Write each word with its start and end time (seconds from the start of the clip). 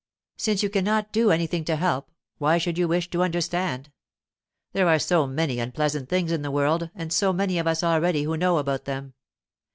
'Since 0.35 0.63
you 0.63 0.69
cannot 0.71 1.11
do 1.11 1.29
anything 1.29 1.63
to 1.63 1.75
help, 1.75 2.09
why 2.39 2.57
should 2.57 2.75
you 2.75 2.87
wish 2.87 3.07
to 3.11 3.21
understand? 3.21 3.91
There 4.73 4.87
are 4.89 4.97
so 4.97 5.27
many 5.27 5.59
unpleasant 5.59 6.09
things 6.09 6.31
in 6.31 6.41
the 6.41 6.49
world, 6.49 6.89
and 6.95 7.13
so 7.13 7.31
many 7.31 7.59
of 7.59 7.67
us 7.67 7.83
already 7.83 8.23
who 8.23 8.35
know 8.35 8.57
about 8.57 8.85
them. 8.85 9.13